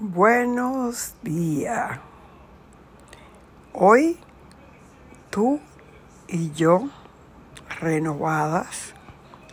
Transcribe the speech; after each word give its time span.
Buenos 0.00 1.16
días. 1.22 1.98
Hoy 3.72 4.16
tú 5.28 5.58
y 6.28 6.52
yo 6.52 6.88
renovadas, 7.80 8.94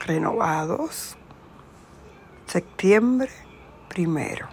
renovados, 0.06 1.18
septiembre 2.46 3.32
primero. 3.90 4.48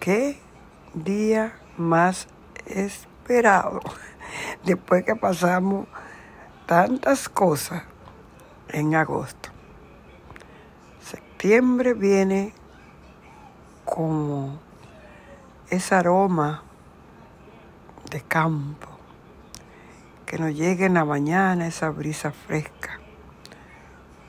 ¿Qué 0.00 0.40
día 0.94 1.60
más 1.76 2.28
esperado? 2.64 3.82
Después 4.64 5.04
que 5.04 5.16
pasamos 5.16 5.86
tantas 6.64 7.28
cosas 7.28 7.82
en 8.70 8.94
agosto. 8.94 9.50
Septiembre 11.02 11.92
viene 11.92 12.54
como 13.86 14.58
ese 15.70 15.94
aroma 15.94 16.62
de 18.10 18.20
campo, 18.20 18.88
que 20.26 20.38
nos 20.38 20.54
llegue 20.54 20.84
en 20.86 20.94
la 20.94 21.04
mañana 21.04 21.66
esa 21.66 21.88
brisa 21.90 22.32
fresca, 22.32 23.00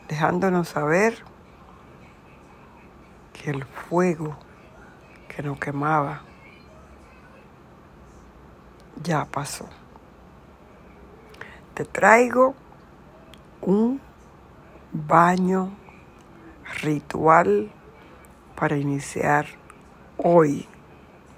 dejándonos 0.07 0.69
saber 0.69 1.17
que 3.33 3.49
el 3.49 3.65
fuego 3.65 4.37
que 5.27 5.41
nos 5.43 5.59
quemaba 5.59 6.21
ya 9.03 9.25
pasó. 9.25 9.67
Te 11.73 11.83
traigo 11.83 12.55
un 13.61 13.99
baño 14.91 15.71
ritual 16.81 17.71
para 18.57 18.75
iniciar 18.75 19.45
hoy, 20.17 20.67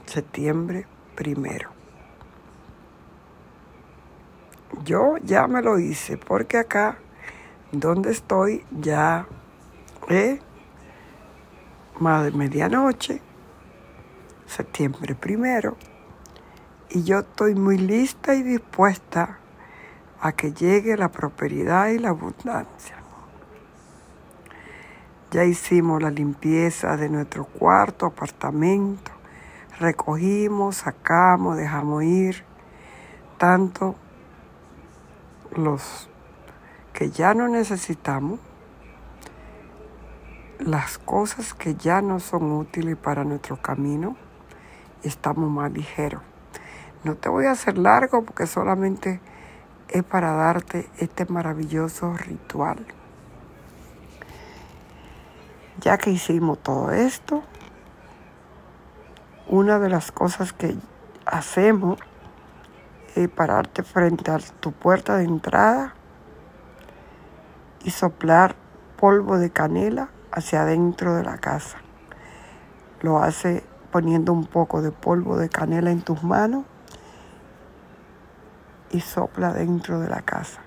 septiembre 0.06 0.88
primero. 1.16 1.70
Yo 4.86 5.18
ya 5.18 5.46
me 5.48 5.62
lo 5.62 5.78
hice 5.80 6.18
porque 6.18 6.58
acá 6.58 6.98
donde 7.74 8.12
estoy 8.12 8.66
ya 8.72 9.28
es 10.08 10.40
más 12.00 12.24
de 12.24 12.32
medianoche, 12.32 13.22
septiembre 14.46 15.14
primero, 15.14 15.76
y 16.90 17.04
yo 17.04 17.20
estoy 17.20 17.54
muy 17.54 17.78
lista 17.78 18.34
y 18.34 18.44
dispuesta 18.44 19.40
a 20.22 20.32
que 20.32 20.54
llegue 20.54 20.96
la 20.96 21.10
prosperidad 21.10 21.90
y 21.90 22.00
la 22.00 22.10
abundancia. 22.10 22.99
Ya 25.32 25.46
hicimos 25.46 26.02
la 26.02 26.10
limpieza 26.10 26.98
de 26.98 27.08
nuestro 27.08 27.46
cuarto, 27.46 28.08
apartamento. 28.08 29.12
Recogimos, 29.80 30.78
sacamos, 30.78 31.56
dejamos 31.56 32.04
ir 32.04 32.44
tanto 33.38 33.96
los 35.56 36.10
que 36.94 37.12
ya 37.12 37.34
no 37.34 37.48
necesitamos, 37.48 38.40
las 40.60 40.98
cosas 40.98 41.54
que 41.54 41.76
ya 41.76 42.02
no 42.02 42.20
son 42.20 42.52
útiles 42.52 42.98
para 42.98 43.24
nuestro 43.24 43.62
camino, 43.62 44.18
estamos 45.04 45.50
más 45.50 45.72
ligeros. 45.72 46.22
No 47.04 47.16
te 47.16 47.30
voy 47.30 47.46
a 47.46 47.52
hacer 47.52 47.78
largo 47.78 48.24
porque 48.24 48.46
solamente 48.46 49.22
es 49.88 50.04
para 50.04 50.34
darte 50.34 50.90
este 50.98 51.26
maravilloso 51.26 52.14
ritual. 52.18 52.86
Ya 55.82 55.98
que 55.98 56.10
hicimos 56.10 56.60
todo 56.60 56.92
esto, 56.92 57.42
una 59.48 59.80
de 59.80 59.90
las 59.90 60.12
cosas 60.12 60.52
que 60.52 60.76
hacemos 61.26 61.98
es 63.16 63.30
pararte 63.30 63.84
frente 63.84 64.30
a 64.30 64.40
tu 64.60 64.74
puerta 64.74 65.16
de 65.16 65.24
entrada 65.24 65.94
y 67.86 67.92
soplar 67.92 68.56
polvo 68.98 69.38
de 69.38 69.52
canela 69.52 70.10
hacia 70.34 70.64
adentro 70.64 71.16
de 71.16 71.24
la 71.24 71.38
casa. 71.38 71.78
Lo 73.02 73.20
hace 73.20 73.64
poniendo 73.90 74.34
un 74.34 74.48
poco 74.48 74.82
de 74.82 74.92
polvo 74.92 75.38
de 75.38 75.48
canela 75.48 75.92
en 75.92 76.02
tus 76.02 76.24
manos 76.24 76.66
y 78.92 79.00
sopla 79.00 79.54
dentro 79.54 80.02
de 80.02 80.10
la 80.10 80.24
casa, 80.24 80.60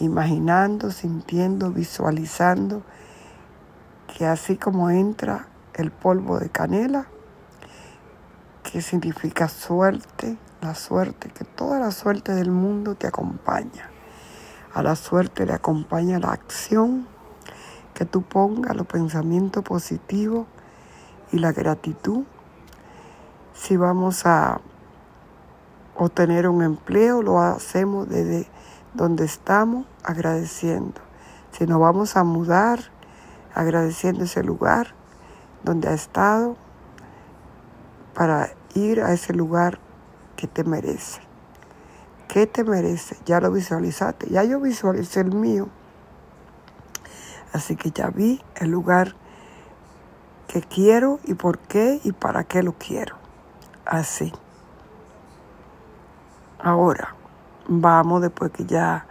imaginando, 0.00 0.90
sintiendo, 0.90 1.70
visualizando 1.70 2.82
que 4.16 4.26
así 4.26 4.56
como 4.56 4.90
entra 4.90 5.48
el 5.74 5.90
polvo 5.90 6.38
de 6.38 6.48
canela, 6.48 7.06
que 8.62 8.80
significa 8.80 9.48
suerte, 9.48 10.38
la 10.60 10.74
suerte, 10.76 11.30
que 11.30 11.44
toda 11.44 11.80
la 11.80 11.90
suerte 11.90 12.32
del 12.32 12.50
mundo 12.50 12.94
te 12.94 13.08
acompaña. 13.08 13.90
A 14.72 14.82
la 14.82 14.94
suerte 14.94 15.46
le 15.46 15.52
acompaña 15.52 16.20
la 16.20 16.30
acción, 16.30 17.08
que 17.92 18.04
tú 18.04 18.22
pongas 18.22 18.76
los 18.76 18.86
pensamientos 18.86 19.64
positivos 19.64 20.46
y 21.32 21.38
la 21.38 21.52
gratitud. 21.52 22.24
Si 23.52 23.76
vamos 23.76 24.26
a 24.26 24.60
obtener 25.96 26.48
un 26.48 26.62
empleo, 26.62 27.22
lo 27.22 27.40
hacemos 27.40 28.08
desde 28.08 28.48
donde 28.94 29.24
estamos 29.24 29.86
agradeciendo. 30.04 31.00
Si 31.50 31.66
nos 31.66 31.80
vamos 31.80 32.16
a 32.16 32.24
mudar, 32.24 32.93
agradeciendo 33.54 34.24
ese 34.24 34.42
lugar 34.42 34.94
donde 35.62 35.88
ha 35.88 35.94
estado 35.94 36.56
para 38.14 38.50
ir 38.74 39.00
a 39.00 39.12
ese 39.12 39.32
lugar 39.32 39.78
que 40.36 40.46
te 40.46 40.64
merece. 40.64 41.20
¿Qué 42.28 42.46
te 42.46 42.64
merece? 42.64 43.16
Ya 43.24 43.40
lo 43.40 43.50
visualizaste. 43.52 44.28
Ya 44.30 44.44
yo 44.44 44.60
visualicé 44.60 45.20
el 45.20 45.32
mío. 45.32 45.68
Así 47.52 47.76
que 47.76 47.90
ya 47.90 48.08
vi 48.08 48.42
el 48.56 48.70
lugar 48.70 49.14
que 50.48 50.60
quiero 50.60 51.20
y 51.24 51.34
por 51.34 51.58
qué 51.58 52.00
y 52.02 52.12
para 52.12 52.44
qué 52.44 52.62
lo 52.62 52.72
quiero. 52.72 53.16
Así. 53.86 54.32
Ahora, 56.58 57.14
vamos 57.68 58.22
después 58.22 58.50
que 58.50 58.64
ya 58.64 59.06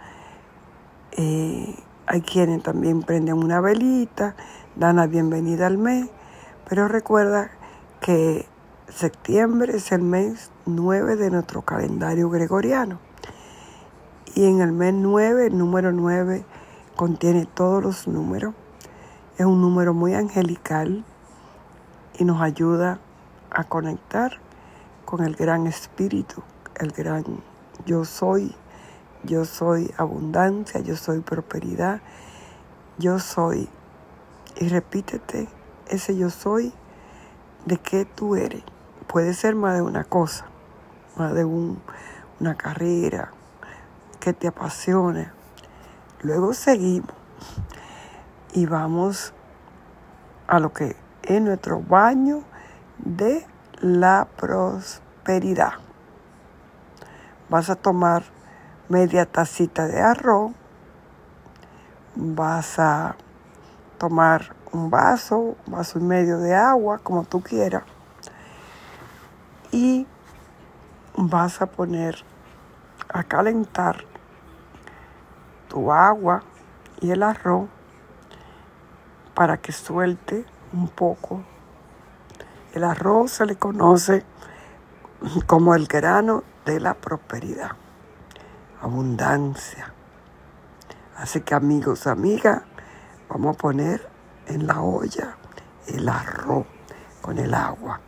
eh, 1.12 1.76
hay 2.06 2.20
quienes 2.20 2.62
también 2.62 3.02
prenden 3.02 3.42
una 3.42 3.60
velita, 3.60 4.36
dan 4.76 4.96
la 4.96 5.06
bienvenida 5.06 5.66
al 5.66 5.78
mes, 5.78 6.08
pero 6.68 6.88
recuerda 6.88 7.50
que 8.00 8.46
septiembre 8.88 9.76
es 9.76 9.92
el 9.92 10.02
mes 10.02 10.50
9 10.66 11.16
de 11.16 11.30
nuestro 11.30 11.62
calendario 11.62 12.28
gregoriano. 12.30 12.98
Y 14.34 14.46
en 14.46 14.60
el 14.60 14.72
mes 14.72 14.94
9, 14.94 15.46
el 15.46 15.58
número 15.58 15.92
9 15.92 16.44
contiene 16.96 17.46
todos 17.46 17.82
los 17.82 18.08
números. 18.08 18.54
Es 19.38 19.46
un 19.46 19.60
número 19.60 19.94
muy 19.94 20.14
angelical 20.14 21.04
y 22.18 22.24
nos 22.24 22.40
ayuda 22.40 22.98
a 23.50 23.64
conectar 23.64 24.38
con 25.04 25.24
el 25.24 25.36
gran 25.36 25.66
espíritu, 25.66 26.42
el 26.76 26.90
gran 26.92 27.24
yo 27.86 28.04
soy 28.04 28.54
yo 29.24 29.44
soy 29.44 29.92
abundancia, 29.96 30.80
yo 30.80 30.96
soy 30.96 31.20
prosperidad, 31.20 32.00
yo 32.98 33.18
soy. 33.18 33.68
Y 34.56 34.68
repítete 34.68 35.48
ese 35.88 36.16
yo 36.16 36.30
soy 36.30 36.72
de 37.64 37.78
qué 37.78 38.04
tú 38.04 38.36
eres. 38.36 38.62
Puede 39.06 39.34
ser 39.34 39.54
más 39.54 39.74
de 39.74 39.82
una 39.82 40.04
cosa, 40.04 40.46
más 41.16 41.34
de 41.34 41.44
una 41.44 42.56
carrera 42.56 43.32
que 44.20 44.32
te 44.32 44.48
apasione. 44.48 45.30
Luego 46.22 46.54
seguimos 46.54 47.14
y 48.52 48.66
vamos 48.66 49.32
a 50.46 50.58
lo 50.58 50.72
que 50.72 50.96
es 51.22 51.40
nuestro 51.40 51.80
baño 51.80 52.42
de 52.98 53.46
la 53.80 54.28
prosperidad. 54.36 55.72
Vas 57.50 57.68
a 57.70 57.74
tomar 57.74 58.33
media 58.88 59.24
tacita 59.24 59.86
de 59.86 60.00
arroz, 60.00 60.52
vas 62.14 62.78
a 62.78 63.16
tomar 63.98 64.54
un 64.72 64.90
vaso, 64.90 65.56
vaso 65.66 65.98
y 65.98 66.02
medio 66.02 66.38
de 66.38 66.54
agua, 66.54 66.98
como 66.98 67.24
tú 67.24 67.42
quieras, 67.42 67.84
y 69.72 70.06
vas 71.16 71.62
a 71.62 71.66
poner 71.66 72.24
a 73.08 73.22
calentar 73.22 74.04
tu 75.68 75.90
agua 75.90 76.42
y 77.00 77.10
el 77.10 77.22
arroz 77.22 77.68
para 79.34 79.56
que 79.56 79.72
suelte 79.72 80.44
un 80.72 80.88
poco. 80.88 81.42
El 82.74 82.84
arroz 82.84 83.32
se 83.32 83.46
le 83.46 83.56
conoce 83.56 84.24
como 85.46 85.74
el 85.74 85.86
grano 85.86 86.42
de 86.66 86.80
la 86.80 86.94
prosperidad 86.94 87.83
abundancia. 88.84 89.92
Así 91.16 91.40
que 91.40 91.54
amigos, 91.54 92.06
amigas, 92.06 92.62
vamos 93.28 93.56
a 93.56 93.58
poner 93.58 94.06
en 94.46 94.66
la 94.66 94.80
olla 94.82 95.36
el 95.86 96.08
arroz. 96.08 96.66
con 97.22 97.38
el 97.38 97.54
agua 97.54 98.00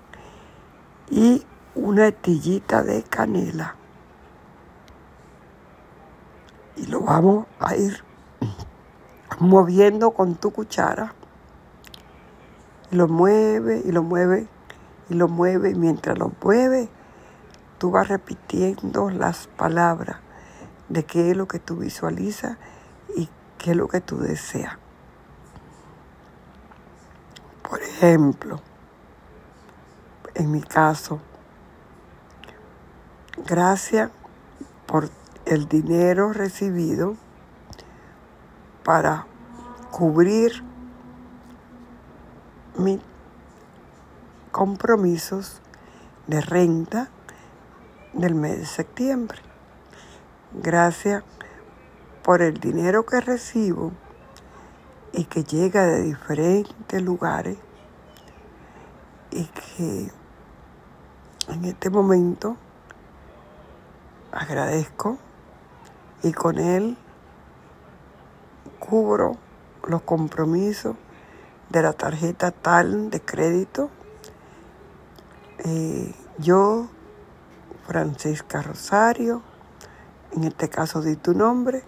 y 1.08 1.43
una 1.75 2.08
estillita 2.08 2.82
de 2.82 3.02
canela. 3.02 3.76
Y 6.76 6.84
lo 6.88 7.00
vamos 7.00 7.46
a 7.58 7.75
ir 7.76 8.05
moviendo 9.38 10.11
con 10.11 10.34
tu 10.34 10.50
cuchara. 10.50 11.14
Y 12.90 12.96
lo 12.96 13.08
mueve 13.08 13.81
y 13.82 13.90
lo 13.90 14.02
mueve 14.02 14.49
y 15.08 15.14
lo 15.14 15.29
mueve. 15.29 15.70
Y 15.70 15.75
mientras 15.76 16.19
lo 16.19 16.31
mueve, 16.43 16.90
tú 17.79 17.90
vas 17.90 18.08
repitiendo 18.08 19.08
las 19.08 19.46
palabras 19.46 20.25
de 20.88 21.04
qué 21.04 21.30
es 21.30 21.36
lo 21.36 21.48
que 21.48 21.58
tú 21.58 21.76
visualizas 21.76 22.58
y 23.16 23.28
qué 23.58 23.72
es 23.72 23.76
lo 23.76 23.88
que 23.88 24.00
tú 24.00 24.18
deseas. 24.18 24.78
Por 27.68 27.82
ejemplo, 27.82 28.60
en 30.34 30.50
mi 30.50 30.62
caso, 30.62 31.20
gracias 33.46 34.10
por 34.86 35.10
el 35.46 35.68
dinero 35.68 36.32
recibido 36.32 37.16
para 38.84 39.26
cubrir 39.90 40.62
mis 42.78 43.00
compromisos 44.52 45.60
de 46.26 46.40
renta 46.40 47.08
del 48.12 48.34
mes 48.34 48.58
de 48.58 48.66
septiembre. 48.66 49.45
Gracias 50.62 51.23
por 52.23 52.41
el 52.41 52.58
dinero 52.58 53.05
que 53.05 53.20
recibo 53.20 53.93
y 55.12 55.25
que 55.25 55.44
llega 55.44 55.85
de 55.85 56.03
diferentes 56.03 57.03
lugares 57.03 57.58
y 59.31 59.44
que 59.44 60.11
en 61.49 61.64
este 61.67 61.91
momento 61.91 62.56
agradezco 64.32 65.19
y 66.23 66.32
con 66.32 66.58
él 66.58 66.97
cubro 68.79 69.37
los 69.87 70.00
compromisos 70.03 70.97
de 71.69 71.82
la 71.82 71.93
tarjeta 71.93 72.50
tal 72.50 73.11
de 73.11 73.20
crédito. 73.20 73.91
Eh, 75.58 76.14
yo, 76.38 76.88
Francisca 77.87 78.62
Rosario, 78.62 79.43
en 80.32 80.44
este 80.44 80.69
caso 80.69 81.02
di 81.02 81.17
tu 81.17 81.34
nombre, 81.34 81.82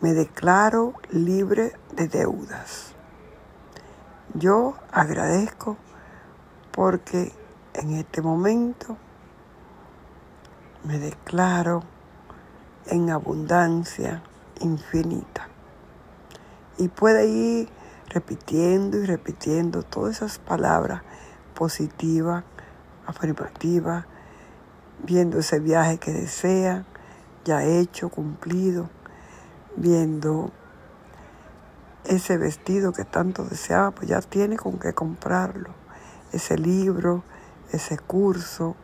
me 0.00 0.12
declaro 0.12 0.94
libre 1.10 1.72
de 1.94 2.08
deudas. 2.08 2.94
Yo 4.34 4.74
agradezco 4.92 5.76
porque 6.72 7.32
en 7.74 7.94
este 7.94 8.20
momento 8.20 8.96
me 10.84 10.98
declaro 10.98 11.82
en 12.86 13.10
abundancia 13.10 14.22
infinita. 14.60 15.48
Y 16.78 16.88
puede 16.88 17.26
ir 17.26 17.68
repitiendo 18.08 18.98
y 18.98 19.06
repitiendo 19.06 19.82
todas 19.82 20.16
esas 20.16 20.38
palabras 20.38 21.02
positivas, 21.54 22.44
afirmativas, 23.06 24.04
viendo 25.02 25.38
ese 25.38 25.58
viaje 25.58 25.98
que 25.98 26.12
desea, 26.12 26.84
ya 27.46 27.62
hecho, 27.62 28.08
cumplido, 28.08 28.90
viendo 29.76 30.50
ese 32.04 32.36
vestido 32.36 32.92
que 32.92 33.04
tanto 33.04 33.44
deseaba, 33.44 33.92
pues 33.92 34.08
ya 34.08 34.20
tiene 34.20 34.56
con 34.56 34.78
qué 34.80 34.92
comprarlo, 34.92 35.70
ese 36.32 36.58
libro, 36.58 37.22
ese 37.70 37.98
curso, 37.98 38.74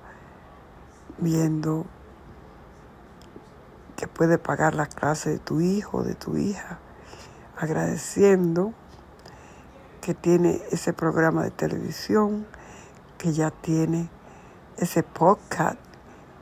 viendo 1.18 1.86
que 3.96 4.06
puede 4.06 4.38
pagar 4.38 4.76
la 4.76 4.86
clase 4.86 5.30
de 5.30 5.38
tu 5.38 5.60
hijo, 5.60 6.04
de 6.04 6.14
tu 6.14 6.36
hija, 6.36 6.78
agradeciendo 7.58 8.74
que 10.00 10.14
tiene 10.14 10.62
ese 10.70 10.92
programa 10.92 11.42
de 11.42 11.50
televisión, 11.50 12.46
que 13.18 13.32
ya 13.32 13.50
tiene 13.50 14.08
ese 14.76 15.02
podcast, 15.02 15.78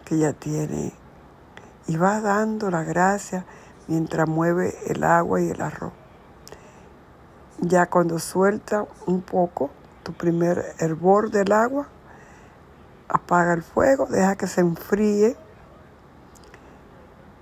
que 0.04 0.18
ya 0.18 0.32
tiene, 0.32 0.92
y 1.90 1.96
va 1.96 2.20
dando 2.20 2.70
la 2.70 2.84
gracia 2.84 3.44
mientras 3.88 4.28
mueve 4.28 4.72
el 4.86 5.02
agua 5.02 5.40
y 5.40 5.50
el 5.50 5.60
arroz. 5.60 5.92
Ya 7.58 7.86
cuando 7.86 8.20
suelta 8.20 8.86
un 9.08 9.22
poco 9.22 9.70
tu 10.04 10.12
primer 10.12 10.76
hervor 10.78 11.32
del 11.32 11.50
agua, 11.50 11.88
apaga 13.08 13.54
el 13.54 13.64
fuego, 13.64 14.06
deja 14.06 14.36
que 14.36 14.46
se 14.46 14.60
enfríe 14.60 15.36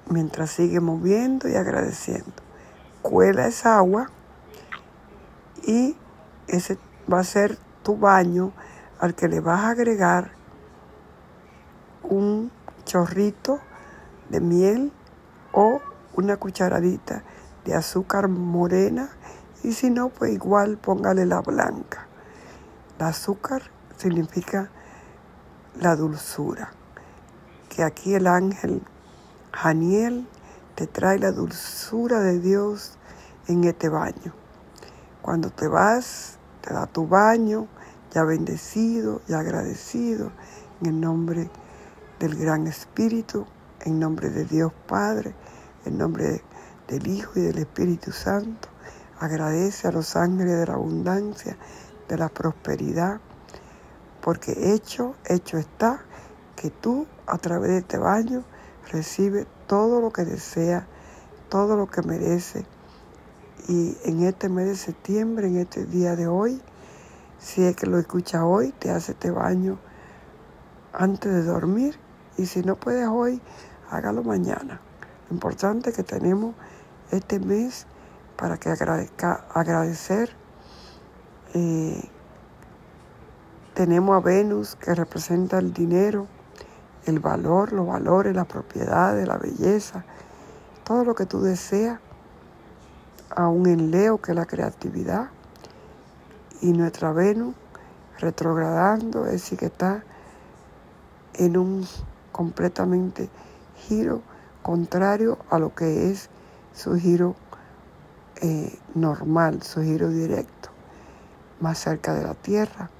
mientras 0.09 0.53
sigue 0.53 0.81
moviendo 0.81 1.47
y 1.47 1.55
agradeciendo. 1.55 2.33
Cuela 3.03 3.49
esa 3.49 3.77
agua 3.77 4.09
y 5.63 5.95
ese 6.47 6.79
va 7.13 7.19
a 7.19 7.25
ser 7.25 7.59
tu 7.83 7.99
baño 7.99 8.53
al 8.99 9.15
que 9.15 9.29
le 9.29 9.41
vas 9.41 9.61
a 9.61 9.71
agregar 9.73 10.31
un 12.03 12.51
chorrito 12.87 13.61
de 14.29 14.41
miel 14.41 14.93
o 15.53 15.81
una 16.15 16.37
cucharadita 16.37 17.23
de 17.65 17.75
azúcar 17.75 18.29
morena 18.29 19.11
y 19.63 19.73
si 19.73 19.91
no, 19.91 20.09
pues 20.09 20.33
igual 20.33 20.79
póngale 20.79 21.27
la 21.27 21.41
blanca. 21.41 22.07
El 22.99 23.07
azúcar 23.07 23.63
significa 23.97 24.71
la 25.81 25.97
dulzura, 25.97 26.71
que 27.69 27.83
aquí 27.83 28.15
el 28.15 28.27
ángel 28.27 28.83
Janiel 29.53 30.27
te 30.75 30.87
trae 30.87 31.19
la 31.19 31.33
dulzura 31.33 32.21
de 32.21 32.39
Dios 32.39 32.99
en 33.49 33.65
este 33.65 33.89
baño. 33.89 34.33
Cuando 35.23 35.51
te 35.51 35.67
vas, 35.67 36.39
te 36.61 36.73
da 36.73 36.87
tu 36.87 37.07
baño, 37.07 37.67
ya 38.13 38.25
bendecido, 38.25 39.21
ya 39.27 39.41
agradecido, 39.41 40.33
en 40.81 40.87
el 40.87 41.01
nombre 41.01 41.51
del 42.21 42.37
Gran 42.37 42.67
Espíritu, 42.67 43.47
en 43.89 43.99
nombre 43.99 44.29
de 44.29 44.45
Dios 44.45 44.73
Padre, 44.87 45.35
en 45.87 45.97
nombre 45.97 46.43
del 46.89 47.07
Hijo 47.07 47.33
y 47.37 47.43
del 47.43 47.59
Espíritu 47.59 48.13
Santo. 48.13 48.69
Agradece 49.19 49.89
a 49.89 49.93
los 49.93 50.15
ángeles 50.15 50.59
de 50.59 50.67
la 50.67 50.75
abundancia, 50.75 51.57
de 52.07 52.19
la 52.19 52.29
prosperidad, 52.29 53.21
porque 54.21 54.75
hecho, 54.75 55.15
hecho 55.25 55.57
está, 55.57 56.05
que 56.55 56.71
tú 56.71 57.07
a 57.27 57.39
través 57.39 57.71
de 57.71 57.79
este 57.79 57.99
baño 57.99 58.45
recibe 58.93 59.47
todo 59.67 60.01
lo 60.01 60.13
que 60.13 60.25
desea, 60.25 60.87
todo 61.49 61.77
lo 61.77 61.87
que 61.87 62.03
merece. 62.03 62.67
Y 63.69 63.97
en 64.05 64.23
este 64.23 64.51
mes 64.51 64.67
de 64.67 64.77
septiembre, 64.77 65.47
en 65.47 65.57
este 65.57 65.87
día 65.87 66.15
de 66.15 66.27
hoy, 66.27 66.61
si 67.39 67.65
es 67.65 67.75
que 67.75 67.87
lo 67.87 67.99
escucha 67.99 68.45
hoy, 68.45 68.73
te 68.79 68.91
hace 68.91 69.13
este 69.13 69.31
baño 69.31 69.79
antes 70.93 71.33
de 71.33 71.43
dormir. 71.43 71.99
Y 72.37 72.47
si 72.47 72.63
no 72.63 72.77
puedes 72.77 73.09
hoy, 73.09 73.41
hágalo 73.91 74.23
mañana. 74.23 74.81
Lo 75.29 75.35
importante 75.35 75.91
es 75.91 75.97
que 75.97 76.03
tenemos 76.03 76.55
este 77.11 77.39
mes 77.41 77.87
para 78.37 78.57
que 78.57 78.71
agradezca, 78.71 79.47
agradecer. 79.53 80.31
Eh, 81.55 82.09
tenemos 83.75 84.17
a 84.17 84.21
Venus 84.21 84.77
que 84.77 84.95
representa 84.95 85.59
el 85.59 85.73
dinero 85.73 86.27
el 87.09 87.21
valor, 87.21 87.73
los 87.73 87.87
valores, 87.87 88.35
la 88.35 88.45
propiedades, 88.45 89.27
la 89.27 89.39
belleza, 89.39 90.05
todo 90.85 91.05
lo 91.05 91.15
que 91.15 91.27
tú 91.27 91.41
deseas, 91.41 92.01
aún 93.35 93.67
en 93.67 93.91
Leo, 93.91 94.19
que 94.19 94.33
es 94.33 94.37
la 94.37 94.47
creatividad, 94.47 95.31
y 96.61 96.73
nuestra 96.73 97.13
Venus 97.13 97.55
retrogradando, 98.19 99.27
es 99.27 99.33
decir, 99.33 99.59
que 99.59 99.67
está 99.67 100.03
en 101.35 101.57
un 101.57 101.87
completamente 102.33 103.31
giro 103.89 104.23
contrario 104.63 105.39
a 105.49 105.59
lo 105.59 105.75
que 105.75 106.11
es 106.11 106.29
su 106.75 106.95
giro 106.97 107.35
eh, 108.43 108.79
normal, 108.95 109.63
su 109.63 109.83
giro 109.83 110.11
directo, 110.11 110.69
más 111.61 111.79
cerca 111.79 112.15
de 112.15 112.23
la 112.23 112.35
Tierra. 112.35 112.91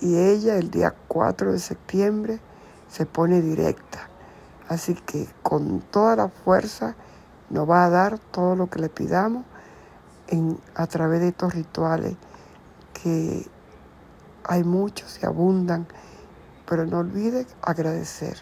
Y 0.00 0.16
ella 0.16 0.56
el 0.56 0.70
día 0.70 0.94
4 1.08 1.52
de 1.52 1.58
septiembre 1.58 2.40
se 2.88 3.06
pone 3.06 3.40
directa. 3.40 4.08
Así 4.68 4.94
que 4.94 5.26
con 5.42 5.80
toda 5.80 6.14
la 6.14 6.28
fuerza 6.28 6.94
nos 7.48 7.68
va 7.68 7.84
a 7.84 7.90
dar 7.90 8.18
todo 8.18 8.54
lo 8.54 8.68
que 8.68 8.80
le 8.80 8.90
pidamos 8.90 9.44
a 10.74 10.86
través 10.86 11.20
de 11.20 11.28
estos 11.28 11.54
rituales 11.54 12.14
que 12.92 13.46
hay 14.44 14.62
muchos 14.62 15.18
y 15.22 15.26
abundan, 15.26 15.86
pero 16.68 16.84
no 16.84 16.98
olvide 16.98 17.46
agradecer. 17.62 18.38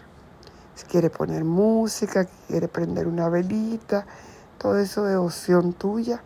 Quiere 0.85 1.09
poner 1.09 1.43
música, 1.43 2.27
quiere 2.47 2.67
prender 2.67 3.07
una 3.07 3.29
velita, 3.29 4.05
todo 4.57 4.77
eso 4.77 5.07
es 5.09 5.15
opción 5.15 5.73
tuya. 5.73 6.21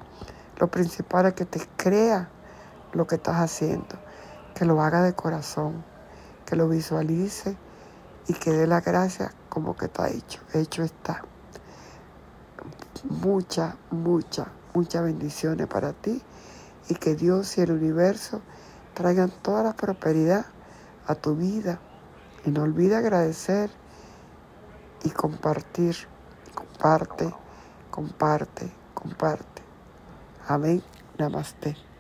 Lo 0.58 0.70
principal 0.70 1.26
es 1.28 1.34
que 1.34 1.46
te 1.46 1.62
crea 1.78 2.30
lo 2.94 3.08
que 3.08 3.16
estás 3.16 3.38
haciendo, 3.38 3.98
que 4.54 4.66
lo 4.66 4.82
haga 4.82 5.02
de 5.02 5.14
corazón, 5.14 5.84
que 6.46 6.56
lo 6.56 6.68
visualice 6.70 7.58
y 8.28 8.34
que 8.34 8.52
dé 8.52 8.68
la 8.68 8.82
gracia 8.82 9.34
como 9.50 9.76
que 9.76 9.86
está 9.86 10.10
hecho. 10.10 10.40
Hecho 10.54 10.84
está. 10.84 11.24
Muchas, 13.10 13.76
muchas, 13.90 14.48
muchas 14.74 15.04
bendiciones 15.04 15.68
para 15.68 15.94
ti 15.94 16.22
y 16.90 16.96
que 16.96 17.16
Dios 17.16 17.58
y 17.58 17.62
el 17.62 17.72
universo 17.72 18.42
traigan 18.94 19.32
toda 19.42 19.64
la 19.64 19.74
prosperidad 19.74 20.46
a 21.08 21.16
tu 21.16 21.36
vida. 21.36 21.80
Y 22.46 22.52
no 22.52 22.64
olvide 22.64 22.96
agradecer 22.96 23.72
y 25.04 25.10
compartir. 25.12 25.96
Comparte, 26.56 27.34
comparte, 27.90 28.72
comparte. 28.94 29.62
Amén. 30.48 30.84
Namaste. 31.18 31.91